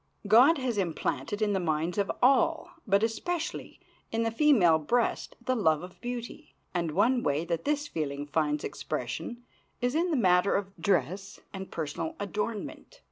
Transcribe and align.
God 0.27 0.57
has 0.57 0.79
implanted 0.79 1.43
in 1.43 1.53
the 1.53 1.59
minds 1.59 1.99
of 1.99 2.11
all, 2.23 2.71
but 2.87 3.03
especially 3.03 3.79
in 4.11 4.23
the 4.23 4.31
female 4.31 4.79
breast, 4.79 5.35
the 5.45 5.53
love 5.55 5.83
of 5.83 6.01
beauty, 6.01 6.55
and 6.73 6.89
one 6.89 7.21
way 7.21 7.45
that 7.45 7.65
this 7.65 7.87
feeling 7.87 8.25
finds 8.25 8.63
expression 8.63 9.43
is 9.79 9.93
in 9.93 10.09
the 10.09 10.17
matter 10.17 10.55
of 10.55 10.75
dress 10.81 11.39
and 11.53 11.69
personal 11.69 12.15
adornment. 12.19 12.99